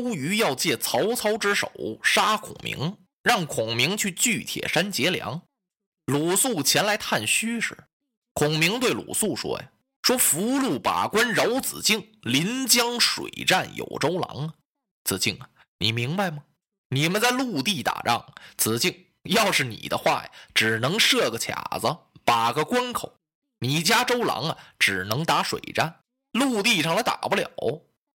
[0.00, 1.70] 周瑜要借曹操之手
[2.02, 5.42] 杀孔明，让孔明去巨铁山劫粮。
[6.06, 7.76] 鲁肃前来探虚实，
[8.32, 14.54] 孔明对鲁肃说：“呀，说福禄把关饶子敬，临江水战有周郎啊。
[15.04, 15.46] 子敬啊，
[15.78, 16.44] 你明白吗？
[16.88, 21.94] 你们在陆地打仗，子敬要是你的话呀，只能设个卡子，
[22.24, 23.14] 把个关口。
[23.58, 26.00] 你家周郎啊，只能打水战，
[26.32, 27.50] 陆地上来打不了。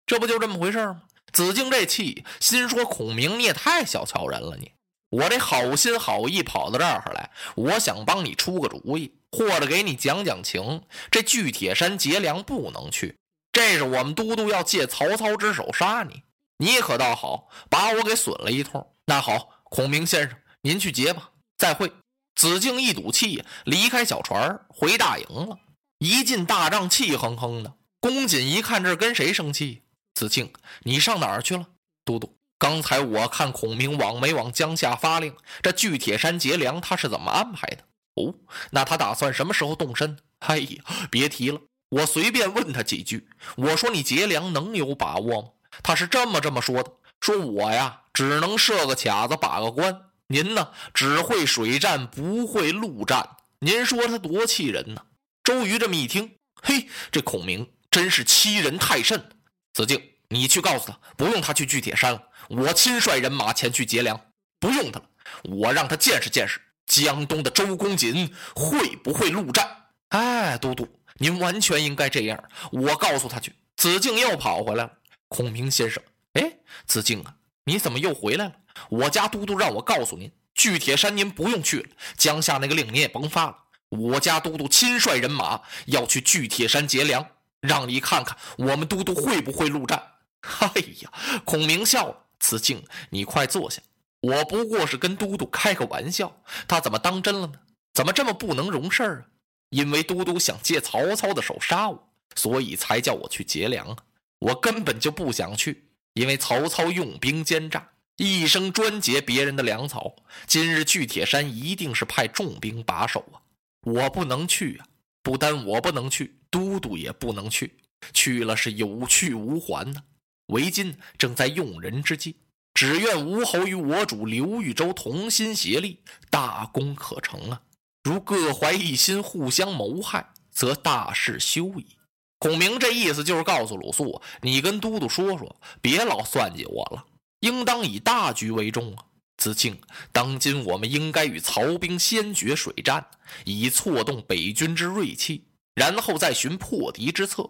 [0.07, 1.03] 这不就这么回事吗？”
[1.35, 4.71] 子敬这气，心说：“孔明，你也太小瞧人了，你。”
[5.11, 10.81] 我这好心好意跑到这儿来，我想帮你出个主意，或者给你讲讲情。
[11.11, 13.17] 这巨铁山劫粮不能去，
[13.51, 16.23] 这是我们都督要借曹操之手杀你。
[16.57, 18.93] 你可倒好，把我给损了一通。
[19.05, 21.31] 那好，孔明先生，您去劫吧。
[21.57, 21.91] 再会。
[22.35, 25.59] 子敬一赌气，离开小船回大营了。
[25.99, 27.73] 一进大帐，气哼哼的。
[27.99, 29.83] 公瑾一看，这跟谁生气？
[30.15, 30.51] 子敬，
[30.83, 31.67] 你上哪儿去了，
[32.05, 32.35] 都督？
[32.57, 37.83] 刚才我看孔明往没往江夏发令，这巨铁山劫粮他是怎么安排的？
[38.15, 38.33] 哦，
[38.71, 40.17] 那他打算什么时候动身？
[40.39, 43.27] 哎呀，别提了，我随便问他几句。
[43.57, 45.49] 我说你劫粮能有把握吗？
[45.83, 50.01] 他是这么这么说的：说我呀，只能设个卡子把个关。
[50.27, 53.37] 您呢，只会水战不会陆战。
[53.59, 55.01] 您说他多气人呢？
[55.43, 59.29] 周瑜这么一听，嘿，这孔明真是欺人太甚。
[59.75, 62.23] 子敬，你去告诉他，不用他去巨铁山了。
[62.47, 64.17] 我亲率人马前去劫粮，
[64.57, 65.05] 不用他了。
[65.43, 69.69] 我让他见识见识江东的周公瑾会不会陆战。
[70.09, 72.41] 哎，都督，您完全应该这样。
[72.71, 73.53] 我告诉他去。
[73.75, 74.91] 子敬又跑回来了。
[75.27, 76.01] 孔明先生，
[76.35, 76.53] 哎，
[76.87, 78.53] 子敬啊，你怎么又回来了？
[78.89, 81.89] 我家都督让我告诉您，巨铁山您不用去了。
[82.15, 83.57] 江夏那个令你也甭发了。
[83.89, 87.27] 我家都督亲率人马要去巨铁山劫粮，
[87.65, 90.01] 让你看看我们都督会不会陆战。
[90.59, 90.69] 哎
[91.01, 91.11] 呀，
[91.43, 92.25] 孔明笑了。
[92.37, 93.81] 子敬，你快坐下。
[94.21, 97.53] 我不过是跟都督开个玩笑，他怎么当真了呢？
[97.93, 99.25] 怎么这么不能容事儿啊？
[99.69, 103.97] 因为都督想借曹操的手杀我，所以才叫我去劫粮啊。
[104.39, 110.15] 我根本就不想去，因为曹操用兵奸诈，一生专劫别人的粮草。
[110.45, 113.41] 今日巨铁山一定是派重兵把守啊，
[113.81, 114.85] 我不能去啊！
[115.23, 117.75] 不单我不能去，都督也不能去，
[118.13, 120.01] 去了是有去无还呢。
[120.47, 122.37] 为今正在用人之际，
[122.73, 125.99] 只愿吴侯与我主刘豫州同心协力，
[126.29, 127.61] 大功可成啊！
[128.05, 131.97] 如各怀一心，互相谋害，则大事休矣。
[132.39, 137.05] 孔明这意思就是告诉鲁肃：你跟都督说说，别老算计我了，
[137.41, 139.03] 应当以大局为重啊！
[139.35, 139.77] 子敬，
[140.13, 143.05] 当今我们应该与曹兵先决水战，
[143.43, 145.43] 以挫动北军之锐气，
[145.75, 147.47] 然后再寻破敌之策。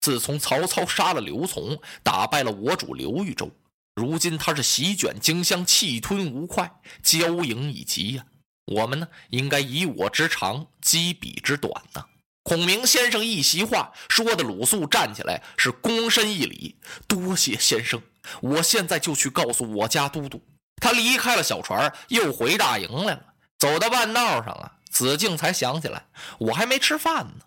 [0.00, 3.50] 自从曹操杀了刘琮，打败了我主刘豫州，
[3.94, 8.24] 如今他是席卷荆襄，气吞吴快，骄盈以急呀。
[8.66, 12.04] 我们呢，应该以我之长击彼之短呢。
[12.42, 16.76] 孔明先生一席话说的，鲁肃站起来是躬身一礼，
[17.08, 18.00] 多谢先生。
[18.40, 20.40] 我现在就去告诉我家都督。
[20.80, 23.34] 他离开了小船，又回大营来了。
[23.58, 26.06] 走到半道上啊，子敬才想起来，
[26.38, 27.44] 我还没吃饭呢。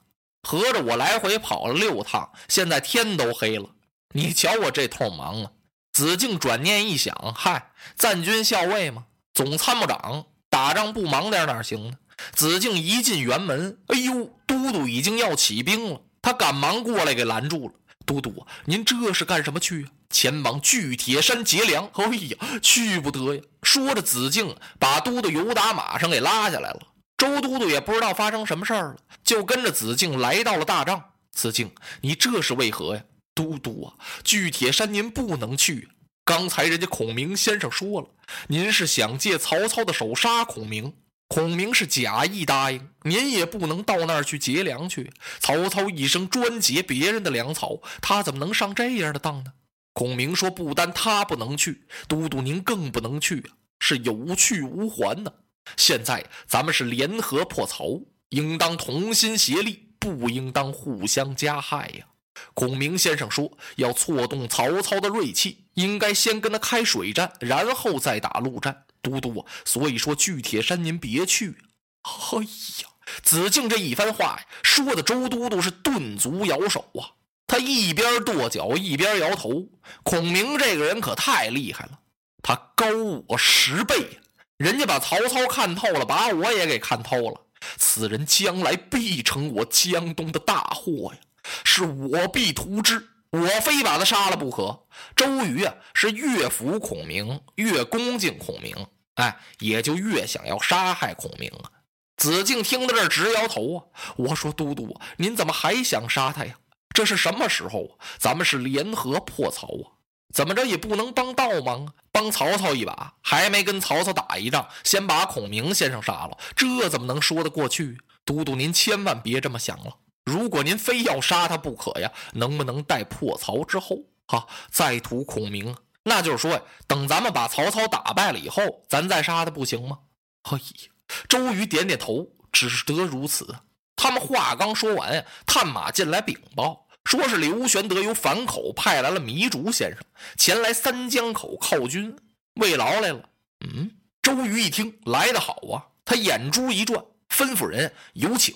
[0.50, 3.70] 合着我来回跑了六趟，现在天都黑了。
[4.16, 5.52] 你瞧我这通忙啊！
[5.94, 11.98] 子敬转念一想，嗨，赞军校尉嘛，总参谋长打仗不忙点哪行呢？
[12.34, 17.74] 子敬一进辕门，哎呦，都督已经要起兵了，他赶忙过来给拦住了。
[18.08, 19.90] 都督，您这是干什么去啊？
[20.10, 21.88] 前往巨铁山劫粮。
[21.94, 23.42] 哎呀，去不得呀！
[23.62, 26.80] 说着，子敬把都督由打马上给拉下来了。
[27.20, 31.04] 周都督也不知道发生什么事儿了，就跟着子敬来到了大帐。
[31.34, 31.70] 子敬，
[32.00, 33.04] 你这是为何呀？
[33.36, 33.94] 都督啊，
[34.24, 35.90] 巨铁山您不能去。
[36.24, 38.08] 刚才人家孔明先生说了，
[38.48, 40.94] 您是想借曹操的手杀孔明，
[41.28, 45.12] 孔明是假意答应，您也不能到那儿去劫粮去。
[45.42, 49.52] 曹操一生专劫别人的粮草，他怎么能上这样的当呢？
[49.92, 55.34] 孔明说，不单他不能去，都督您更不能去啊，是有去无还呢。
[55.78, 62.06] 现在咱们是联合破曹，应当同心协力，不应当互相加害呀。
[62.54, 68.86] 孔明先生说要挫动曹操的锐气，应该先跟他开水战，然后再打陆战。
[69.02, 71.56] 都督啊，所以说巨铁山您别去。
[72.02, 72.44] 哎
[72.84, 72.90] 呀，
[73.24, 77.16] 子敬这一番话呀，说的周都督是顿足摇手啊。
[77.48, 79.70] 他一边跺脚一边摇头。
[80.04, 82.00] 孔明这个人可太厉害了，
[82.44, 82.86] 他高
[83.28, 84.20] 我十倍呀。
[84.60, 87.42] 人家把曹操看透了，把我也给看透了。
[87.78, 91.20] 此人将来必成我江东的大祸呀！
[91.64, 94.78] 是我必图之，我非把他杀了不可。
[95.16, 98.76] 周瑜啊，是越服孔明，越恭敬孔明，
[99.16, 101.72] 哎，也就越想要杀害孔明啊。
[102.18, 103.84] 子敬听到这儿直摇头啊！
[104.18, 106.54] 我说：“都督，您怎么还想杀他呀？
[106.94, 107.92] 这是什么时候啊？
[108.18, 109.88] 咱们是联合破曹啊，
[110.34, 117.98] 怎么着也不能帮倒忙啊，帮曹操一把，还没跟曹操打一仗，先把孔明先生杀了，这怎么能说得过去？
[118.26, 119.96] 都督，您千万别这么想了。
[120.26, 125.74] 如果您非要杀他不可呀，能不能待破曹之后，哈，再屠孔明？
[126.04, 130.00] 那就是说呀，等咱们把曹操打败了以后，咱再杀他不行吗？
[130.44, 130.92] 哎呀！”
[131.30, 133.56] 周瑜点点头，只得如此。
[133.96, 139.98] 他们话刚说完呀，探马进来禀报，说是刘玄德由樊口派来了糜竺先生，
[140.38, 142.16] 前来三江口犒军，
[142.62, 143.28] 慰劳来了。
[143.62, 143.90] 嗯，
[144.22, 145.90] 周瑜一听，来得好啊！
[146.06, 148.56] 他眼珠一转，吩咐人有请。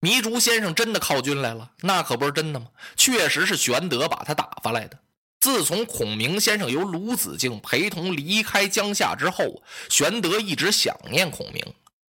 [0.00, 2.68] 糜竺先生真的犒军来了，那可不是真的吗？
[2.96, 4.98] 确实是玄德把他打发来的。
[5.38, 11.62] 自从孔明先生由鲁子敬陪同离开江夏之后，玄德一直想念孔明。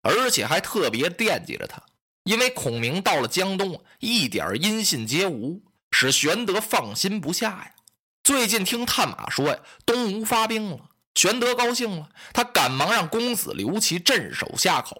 [0.03, 1.81] 而且还特别惦记着他，
[2.25, 5.59] 因为孔明到了江东，一点音信皆无，
[6.01, 7.71] 使玄德放心不下呀。
[8.23, 10.79] 最近听探马说呀，东吴发兵了，
[11.13, 14.95] 玄德高兴了，他赶忙让公子刘琦镇守下口，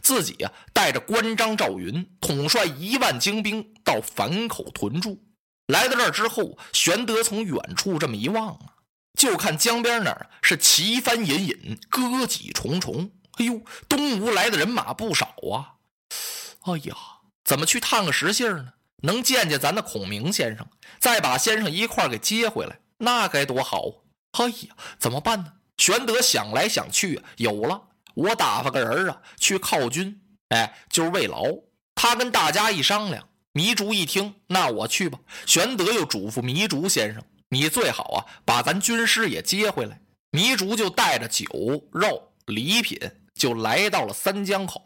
[0.00, 5.20] 自己呀带着关张赵云统帅一万精兵到樊口屯驻。
[5.66, 8.78] 来到这儿之后，玄德从远处这么一望啊，
[9.18, 13.10] 就看江边那是旗帆隐隐，戈戟重重。
[13.38, 15.82] 哎呦，东吴来的人马不少啊！
[16.60, 16.94] 哎呀，
[17.44, 18.74] 怎么去探个实信呢？
[19.04, 20.66] 能见见咱的孔明先生，
[20.98, 23.92] 再把先生一块给接回来，那该多好啊！
[24.32, 25.52] 哎呀，怎么办呢？
[25.76, 27.80] 玄德想来想去，有了，
[28.14, 31.44] 我打发个人啊，去犒军，哎，就是慰劳。
[31.94, 35.18] 他跟大家一商量，糜竺一听，那我去吧。
[35.46, 40.00] 玄德又嘱咐糜竺先生，你最好啊，把咱军师也接回来。
[40.32, 41.46] 糜竺就带着酒
[41.92, 42.98] 肉礼品。
[43.34, 44.80] 就来到了三江口，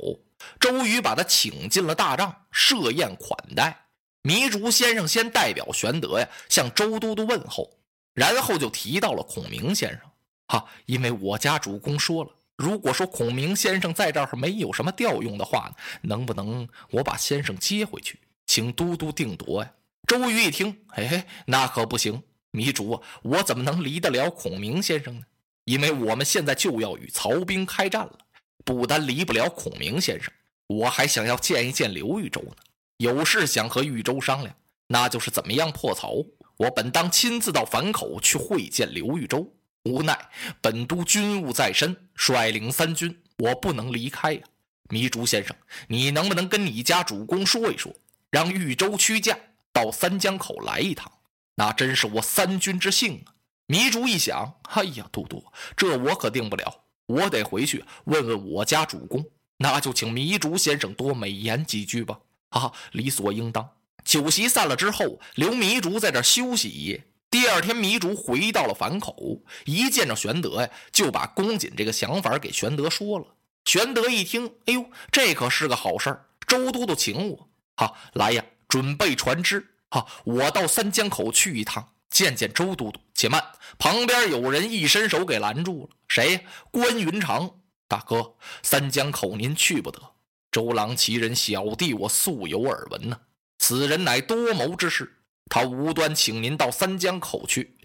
[0.58, 3.87] 周瑜把他请进了大帐，设宴款待。
[4.28, 7.70] 糜竺先生先代表玄德呀，向周都督问候，
[8.12, 10.00] 然后就提到了孔明先生。
[10.48, 19.72] 哈，因为我家主公说了，如果说孔明先生在这儿没有什么调用的话呢，能不能我把先生接回去，请都督定夺呀？
[20.06, 22.22] 周瑜一听，嘿哎，那可不行，
[22.52, 25.22] 糜竺啊，我怎么能离得了孔明先生呢？
[25.64, 28.18] 因为我们现在就要与曹兵开战了。
[28.64, 30.30] 不但离不了孔明先生，
[30.66, 32.56] 我还想要见一见刘豫州呢。
[32.98, 34.54] 有事想和豫州商量，
[34.88, 36.16] 那就是怎么样破曹。
[36.56, 39.54] 我本当亲自到樊口去会见刘豫州，
[39.84, 40.18] 无奈
[40.60, 44.42] 本都军务在身，率领三军，我不能离开呀。
[44.88, 45.54] 糜竺先生，
[45.86, 47.94] 你能不能跟你家主公说一说，
[48.30, 49.38] 让豫州屈驾
[49.72, 51.12] 到三江口来一趟？
[51.54, 53.34] 那真是我三军之幸啊！
[53.68, 55.44] 糜竺一想，哎呀，都督，
[55.76, 56.82] 这我可定不了。
[57.06, 59.24] 我得回去问问我家主公，
[59.58, 62.18] 那就请糜竺先生多美言几句吧。
[62.50, 63.68] 啊，理所应当。
[64.04, 67.04] 酒席散了之后，留糜竺在这休息一夜。
[67.30, 73.26] 第二天，糜竺回到了樊口，一见着玄德呀，就把公瑾这个想法给玄德说了。
[73.64, 76.26] 玄德一听，哎呦，这可是个好事儿。
[76.46, 81.92] 周都督请我，哈，来呀，准备船只，哈，我到三江口去一趟。
[82.08, 83.44] 见见周都督，且慢！
[83.78, 85.90] 旁边有人一伸手给拦住了。
[86.08, 86.46] 谁？
[86.70, 87.50] 关云长
[87.86, 90.00] 大哥，三江口您去不得。
[90.50, 93.20] 周郎其人，小弟我素有耳闻呐。
[93.58, 97.76] 此人乃多谋之士，他无端请您到三江口去，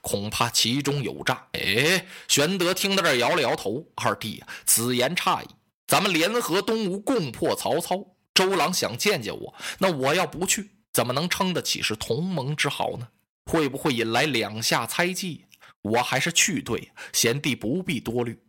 [0.00, 1.48] 恐怕其中有诈。
[1.52, 3.86] 哎，玄德听到这儿摇了摇头。
[3.96, 5.46] 二弟呀，此言差矣。
[5.86, 8.06] 咱们联合东吴，共破曹操。
[8.34, 13.08] 周郎想见见我，那我要不去，怎么能称得起是同盟之好呢？
[13.50, 15.44] 会不会引来两下猜忌？
[15.82, 18.40] 我还是去对，贤弟不必多虑。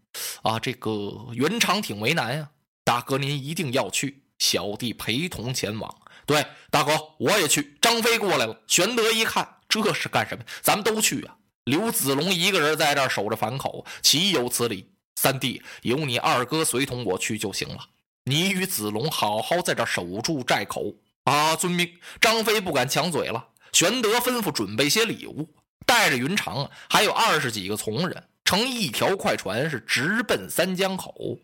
[0.43, 0.91] 啊，这个
[1.33, 2.49] 云长挺为难呀。
[2.83, 5.95] 大哥您一定要去，小弟陪同前往。
[6.25, 7.77] 对，大哥我也去。
[7.81, 8.61] 张飞过来了。
[8.67, 10.43] 玄德一看，这是干什么？
[10.61, 11.35] 咱们都去啊！
[11.65, 14.89] 刘子龙一个人在这守着樊口，岂有此理？
[15.15, 17.77] 三弟，有你二哥随同我去就行了。
[18.25, 20.93] 你与子龙好好在这守住寨口。
[21.23, 21.89] 啊，遵命。
[22.19, 23.47] 张飞不敢抢嘴了。
[23.71, 25.49] 玄德吩咐准备些礼物，
[25.85, 31.39] 带着云长还有二十几个从人，乘一条快船是直奔三江口。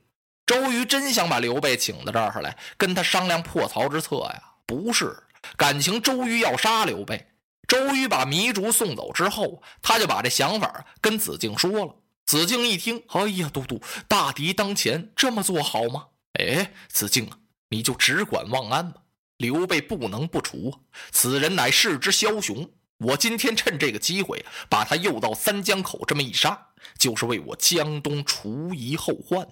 [0.50, 4.42] 周瑜真想把刘备请到这儿来，跟他商量破曹之策呀？
[4.66, 5.16] 不是，
[5.56, 7.28] 感情周瑜要杀刘备。
[7.68, 11.96] 周瑜把糜竺送走之后，他就把这想法跟子敬说了。
[12.26, 16.08] 子敬一听，哎呀，都督，大敌当前，这么做好吗？
[16.40, 17.38] 哎，子敬啊，
[17.70, 19.04] 你就只管忘安吧。
[19.38, 22.68] 刘备不能不除啊，此人乃世之枭雄。
[22.98, 29.48] 我今天趁这个机会把他诱到三江口，这么一杀，就是为我江东除疑后患。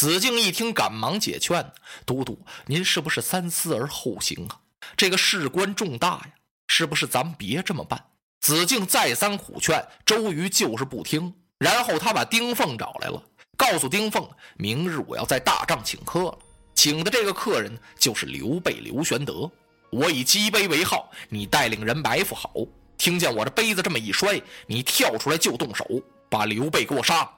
[0.00, 1.72] 子敬一听，赶忙解劝
[2.06, 4.58] ：“都督，您是不是三思而后行啊？
[4.96, 6.30] 这个事关重大呀，
[6.68, 8.02] 是不是咱们别这么办？”
[8.40, 11.34] 子敬再三苦劝，周瑜就是不听。
[11.58, 13.22] 然后他把丁奉找来了，
[13.58, 14.26] 告诉丁奉
[14.56, 16.38] ：“明日我要在大帐请客了，
[16.74, 19.50] 请的这个客人就是刘备刘玄德。
[19.90, 22.50] 我以击杯为号，你带领人埋伏好。
[22.96, 25.84] 听见我这杯子这么一摔，你跳出来就动手，
[26.30, 27.30] 把刘备给我杀了。”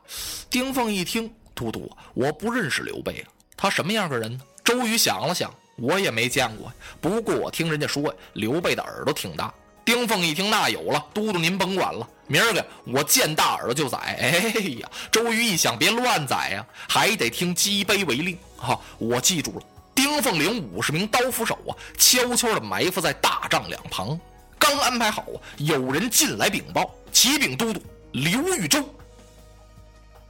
[0.48, 1.28] 丁奉一听。
[1.54, 4.40] 都督，我不认识刘备啊，他什么样个人呢？
[4.64, 6.72] 周瑜想了想，我也没见过。
[7.00, 9.52] 不过我听人家说，刘备的耳朵挺大。
[9.84, 13.98] 丁奉一听，那有了，都督您甭管了，明儿个我见大耳朵就宰。
[13.98, 18.38] 哎呀，周瑜一想，别乱宰呀，还得听击杯为令。
[18.56, 19.64] 哈，我记住了。
[19.92, 24.18] 丁奉领五十名刀斧手啊，悄悄地埋伏在大帐两旁。
[24.56, 27.82] 刚安排好啊，有人进来禀报：启禀都督，
[28.12, 28.88] 刘豫州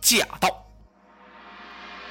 [0.01, 0.62] 驾到。